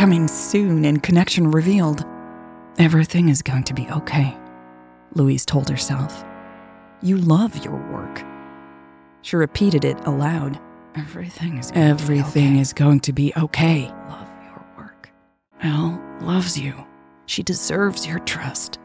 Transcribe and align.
Coming 0.00 0.28
soon 0.28 0.86
in 0.86 0.98
Connection 1.00 1.50
Revealed. 1.50 2.06
Everything 2.78 3.28
is 3.28 3.42
going 3.42 3.64
to 3.64 3.74
be 3.74 3.86
okay, 3.90 4.34
Louise 5.12 5.44
told 5.44 5.68
herself. 5.68 6.24
You 7.02 7.18
love 7.18 7.62
your 7.62 7.76
work. 7.92 8.24
She 9.20 9.36
repeated 9.36 9.84
it 9.84 10.00
aloud. 10.06 10.58
Everything 10.94 11.58
is 11.58 11.70
going 11.70 11.84
Everything 11.86 12.46
to 12.46 12.52
okay. 12.52 12.60
is 12.60 12.72
going 12.72 13.00
to 13.00 13.12
be 13.12 13.34
okay. 13.36 13.92
Love 14.08 14.28
your 14.42 14.64
work. 14.78 15.10
Elle 15.62 16.02
loves 16.22 16.58
you. 16.58 16.72
She 17.26 17.42
deserves 17.42 18.06
your 18.06 18.20
trust. 18.20 18.78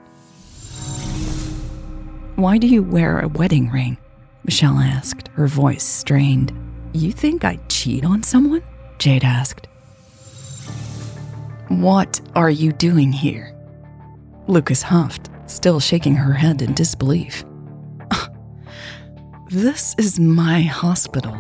Why 2.36 2.58
do 2.58 2.68
you 2.68 2.84
wear 2.84 3.22
a 3.22 3.30
wedding 3.30 3.72
ring? 3.72 3.98
Michelle 4.44 4.80
asked, 4.80 5.30
her 5.30 5.48
voice 5.48 5.86
strained. 5.86 6.52
You 6.92 7.14
think 7.14 7.46
I'd 7.46 7.70
cheat 7.70 8.04
on 8.04 8.22
someone? 8.22 8.64
Jade 9.00 9.24
asked. 9.24 9.70
What 11.70 12.22
are 12.36 12.50
you 12.50 12.72
doing 12.72 13.12
here? 13.12 13.56
Lucas 14.48 14.84
huffed, 14.84 15.30
still 15.48 15.80
shaking 15.80 16.14
her 16.14 16.34
head 16.34 16.62
in 16.62 16.74
disbelief. 16.74 17.44
this 19.50 19.96
is 19.98 20.20
my 20.20 20.62
hospital. 20.62 21.36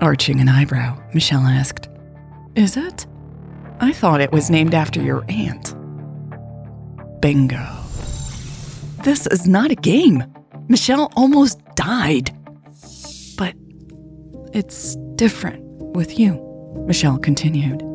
Arching 0.00 0.40
an 0.40 0.48
eyebrow, 0.48 1.00
Michelle 1.14 1.46
asked. 1.46 1.88
Is 2.56 2.76
it? 2.76 3.06
I 3.78 3.92
thought 3.92 4.20
it 4.20 4.32
was 4.32 4.50
named 4.50 4.74
after 4.74 5.00
your 5.00 5.24
aunt. 5.28 5.74
Bingo. 7.20 7.66
This 9.04 9.28
is 9.28 9.46
not 9.46 9.70
a 9.70 9.76
game. 9.76 10.24
Michelle 10.68 11.12
almost 11.14 11.60
died. 11.76 12.36
But 13.38 13.54
it's 14.52 14.96
different 15.14 15.62
with 15.94 16.18
you, 16.18 16.34
Michelle 16.86 17.18
continued. 17.18 17.89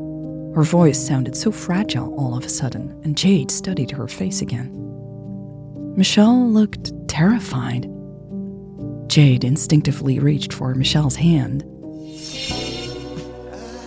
Her 0.56 0.64
voice 0.64 1.06
sounded 1.06 1.36
so 1.36 1.52
fragile 1.52 2.16
all 2.18 2.38
of 2.38 2.46
a 2.46 2.50
sudden, 2.50 2.98
and 3.04 3.18
Jade 3.18 3.52
studied 3.52 3.92
her 3.92 4.08
face 4.08 4.42
again. 4.42 4.72
Michelle 5.98 6.48
looked 6.50 6.94
terrified. 7.10 7.92
Jade 9.08 9.44
instinctively 9.44 10.18
reached 10.18 10.54
for 10.54 10.74
Michelle's 10.74 11.18
hand. 11.18 11.66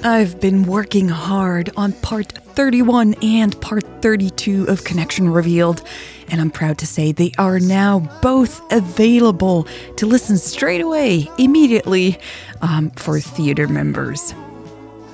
I've 0.04 0.40
been 0.40 0.64
working 0.64 1.08
hard 1.08 1.70
on 1.74 1.92
part 1.92 2.32
31 2.32 3.14
and 3.22 3.58
part 3.62 3.84
32 4.02 4.66
of 4.68 4.84
Connection 4.84 5.30
Revealed, 5.30 5.82
and 6.28 6.38
I'm 6.38 6.50
proud 6.50 6.76
to 6.78 6.86
say 6.86 7.12
they 7.12 7.32
are 7.38 7.58
now 7.58 8.00
both 8.20 8.60
available 8.70 9.66
to 9.96 10.04
listen 10.04 10.36
straight 10.36 10.82
away, 10.82 11.30
immediately, 11.38 12.18
um, 12.60 12.90
for 12.90 13.20
theater 13.20 13.68
members. 13.68 14.34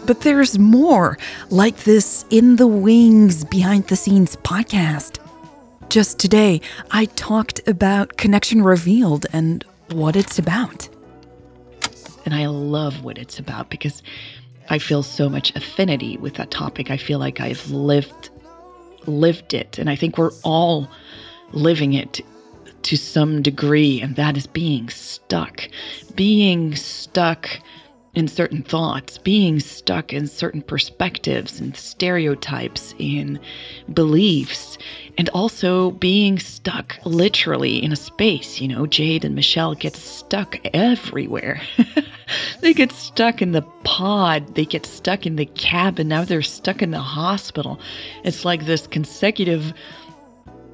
But 0.06 0.20
there's 0.20 0.58
more 0.58 1.16
like 1.48 1.84
this 1.84 2.26
In 2.28 2.56
the 2.56 2.66
Wings 2.66 3.42
Behind 3.42 3.86
the 3.86 3.96
Scenes 3.96 4.36
podcast. 4.36 5.18
Just 5.88 6.18
today, 6.18 6.60
I 6.90 7.06
talked 7.06 7.66
about 7.66 8.18
Connection 8.18 8.60
Revealed 8.60 9.24
and 9.32 9.64
what 9.92 10.14
it's 10.14 10.38
about. 10.38 10.90
And 12.26 12.34
I 12.34 12.46
love 12.46 13.02
what 13.02 13.16
it's 13.16 13.38
about 13.38 13.70
because 13.70 14.02
I 14.68 14.78
feel 14.78 15.02
so 15.02 15.30
much 15.30 15.56
affinity 15.56 16.18
with 16.18 16.34
that 16.34 16.50
topic. 16.50 16.90
I 16.90 16.98
feel 16.98 17.18
like 17.18 17.40
I've 17.40 17.70
lived 17.70 18.30
lived 19.06 19.52
it 19.52 19.78
and 19.78 19.88
I 19.90 19.96
think 19.96 20.16
we're 20.16 20.32
all 20.42 20.90
living 21.52 21.92
it 21.92 22.20
to 22.82 22.96
some 22.96 23.42
degree 23.42 24.00
and 24.02 24.16
that 24.16 24.36
is 24.36 24.46
being 24.46 24.90
stuck. 24.90 25.62
Being 26.14 26.74
stuck 26.74 27.48
in 28.14 28.28
certain 28.28 28.62
thoughts, 28.62 29.18
being 29.18 29.60
stuck 29.60 30.12
in 30.12 30.26
certain 30.26 30.62
perspectives 30.62 31.60
and 31.60 31.76
stereotypes 31.76 32.94
in 32.98 33.40
beliefs, 33.92 34.78
and 35.18 35.28
also 35.30 35.92
being 35.92 36.38
stuck 36.38 36.96
literally 37.04 37.82
in 37.82 37.92
a 37.92 37.96
space. 37.96 38.60
You 38.60 38.68
know, 38.68 38.86
Jade 38.86 39.24
and 39.24 39.34
Michelle 39.34 39.74
get 39.74 39.96
stuck 39.96 40.56
everywhere. 40.72 41.60
they 42.60 42.72
get 42.72 42.92
stuck 42.92 43.42
in 43.42 43.52
the 43.52 43.62
pod, 43.82 44.54
they 44.54 44.64
get 44.64 44.86
stuck 44.86 45.26
in 45.26 45.36
the 45.36 45.46
cabin, 45.46 46.08
now 46.08 46.24
they're 46.24 46.42
stuck 46.42 46.82
in 46.82 46.90
the 46.90 47.00
hospital. 47.00 47.80
It's 48.24 48.44
like 48.44 48.66
this 48.66 48.86
consecutive 48.86 49.72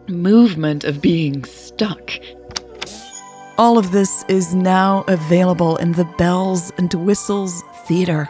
movement 0.08 0.84
of 0.84 1.00
being 1.00 1.44
stuck 1.44 2.12
all 3.60 3.76
of 3.76 3.92
this 3.92 4.24
is 4.26 4.54
now 4.54 5.04
available 5.06 5.76
in 5.76 5.92
the 5.92 6.06
Bells 6.06 6.72
and 6.78 6.94
Whistles 6.94 7.60
Theater. 7.84 8.26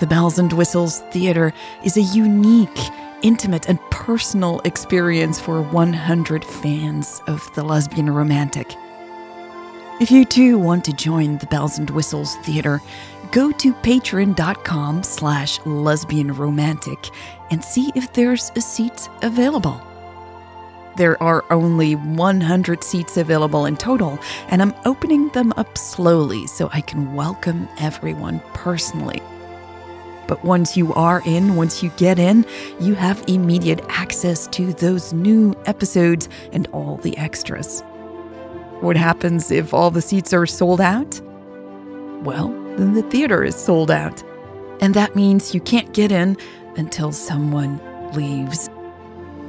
The 0.00 0.08
Bells 0.08 0.40
and 0.40 0.52
Whistles 0.52 1.02
Theater 1.12 1.52
is 1.84 1.96
a 1.96 2.02
unique, 2.02 2.80
intimate, 3.22 3.68
and 3.68 3.80
personal 3.92 4.58
experience 4.64 5.38
for 5.38 5.62
100 5.62 6.44
fans 6.44 7.22
of 7.28 7.48
the 7.54 7.62
lesbian 7.62 8.10
romantic. 8.10 8.74
If 10.00 10.10
you 10.10 10.24
too 10.24 10.58
want 10.58 10.84
to 10.86 10.92
join 10.92 11.38
the 11.38 11.46
Bells 11.46 11.78
and 11.78 11.88
Whistles 11.90 12.34
Theater, 12.38 12.82
go 13.30 13.52
to 13.52 13.72
patreon.com 13.72 15.04
slash 15.04 15.64
lesbian 15.64 16.34
romantic 16.34 17.10
and 17.52 17.64
see 17.64 17.92
if 17.94 18.12
there's 18.14 18.50
a 18.56 18.60
seat 18.60 19.08
available. 19.22 19.80
There 20.98 21.22
are 21.22 21.44
only 21.52 21.94
100 21.94 22.82
seats 22.82 23.16
available 23.16 23.66
in 23.66 23.76
total, 23.76 24.18
and 24.48 24.60
I'm 24.60 24.74
opening 24.84 25.28
them 25.28 25.54
up 25.56 25.78
slowly 25.78 26.48
so 26.48 26.68
I 26.72 26.80
can 26.80 27.14
welcome 27.14 27.68
everyone 27.78 28.40
personally. 28.52 29.22
But 30.26 30.44
once 30.44 30.76
you 30.76 30.92
are 30.94 31.22
in, 31.24 31.54
once 31.54 31.84
you 31.84 31.90
get 31.98 32.18
in, 32.18 32.44
you 32.80 32.96
have 32.96 33.22
immediate 33.28 33.80
access 33.88 34.48
to 34.48 34.72
those 34.72 35.12
new 35.12 35.54
episodes 35.66 36.28
and 36.52 36.66
all 36.72 36.96
the 36.96 37.16
extras. 37.16 37.82
What 38.80 38.96
happens 38.96 39.52
if 39.52 39.72
all 39.72 39.92
the 39.92 40.02
seats 40.02 40.32
are 40.32 40.46
sold 40.46 40.80
out? 40.80 41.20
Well, 42.24 42.48
then 42.76 42.94
the 42.94 43.04
theater 43.08 43.44
is 43.44 43.54
sold 43.54 43.92
out. 43.92 44.20
And 44.80 44.94
that 44.94 45.14
means 45.14 45.54
you 45.54 45.60
can't 45.60 45.94
get 45.94 46.10
in 46.10 46.36
until 46.76 47.12
someone 47.12 47.80
leaves. 48.14 48.68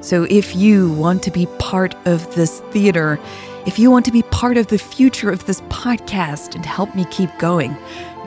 So 0.09 0.23
if 0.23 0.55
you 0.55 0.91
want 0.93 1.21
to 1.21 1.29
be 1.29 1.45
part 1.59 1.93
of 2.07 2.33
this 2.33 2.61
theater, 2.71 3.19
if 3.67 3.77
you 3.77 3.91
want 3.91 4.05
to 4.05 4.11
be 4.11 4.23
part 4.23 4.57
of 4.57 4.65
the 4.65 4.79
future 4.79 5.29
of 5.29 5.45
this 5.45 5.61
podcast 5.69 6.55
and 6.55 6.65
help 6.65 6.95
me 6.95 7.05
keep 7.11 7.29
going, 7.37 7.77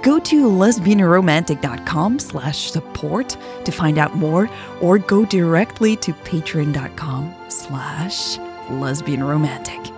go 0.00 0.20
to 0.20 0.48
lesbianromantic.com 0.48 2.20
slash 2.20 2.70
support 2.70 3.36
to 3.64 3.72
find 3.72 3.98
out 3.98 4.14
more 4.14 4.48
or 4.80 4.98
go 4.98 5.24
directly 5.24 5.96
to 5.96 6.12
patreon.com 6.12 7.34
slash 7.48 8.36
lesbianromantic. 8.68 9.92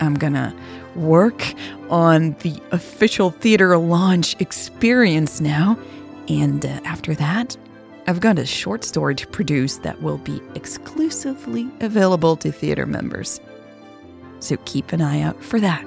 I'm 0.00 0.14
gonna 0.14 0.52
work 0.96 1.44
on 1.90 2.34
the 2.40 2.60
official 2.72 3.30
theater 3.30 3.78
launch 3.78 4.34
experience 4.40 5.40
now, 5.40 5.78
and 6.28 6.66
uh, 6.66 6.80
after 6.84 7.14
that, 7.14 7.56
I've 8.10 8.18
got 8.18 8.40
a 8.40 8.44
short 8.44 8.82
story 8.82 9.14
to 9.14 9.26
produce 9.28 9.76
that 9.78 10.02
will 10.02 10.18
be 10.18 10.42
exclusively 10.56 11.70
available 11.78 12.34
to 12.38 12.50
theater 12.50 12.84
members. 12.84 13.40
So 14.40 14.56
keep 14.64 14.92
an 14.92 15.00
eye 15.00 15.20
out 15.20 15.40
for 15.40 15.60
that. 15.60 15.84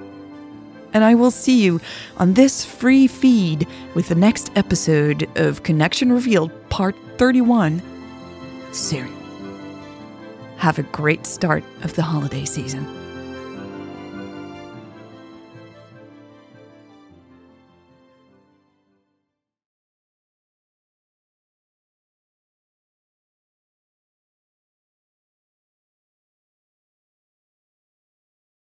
And 0.94 1.04
I 1.04 1.16
will 1.16 1.32
see 1.32 1.62
you 1.62 1.82
on 2.16 2.36
this 2.36 2.64
free 2.64 3.08
feed 3.08 3.68
with 3.94 4.08
the 4.08 4.16
next 4.16 4.54
episode 4.56 5.30
of 5.38 5.64
Connection 5.64 6.14
Revealed 6.14 6.54
Part 6.70 6.96
31 7.18 7.82
soon. 8.72 9.12
Have 10.56 10.80
a 10.80 10.84
great 10.84 11.26
start 11.26 11.66
of 11.82 11.94
the 11.96 12.04
holiday 12.04 12.46
season. 12.46 13.13